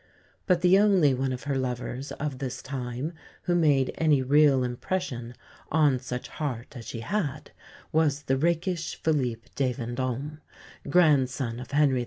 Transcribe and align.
But 0.47 0.61
the 0.61 0.79
only 0.79 1.13
one 1.13 1.31
of 1.31 1.43
her 1.43 1.59
lovers 1.59 2.11
of 2.13 2.39
this 2.39 2.63
time 2.63 3.13
who 3.43 3.53
made 3.53 3.93
any 3.99 4.23
real 4.23 4.63
impression 4.63 5.35
on 5.71 5.99
such 5.99 6.27
heart 6.27 6.75
as 6.75 6.87
she 6.87 7.01
had 7.01 7.51
was 7.91 8.23
the 8.23 8.35
rakish 8.35 8.95
Philippe 8.95 9.49
de 9.55 9.75
Vendôme, 9.75 10.39
grandson 10.89 11.59
of 11.59 11.69
Henri 11.69 11.99
IV. 11.99 11.99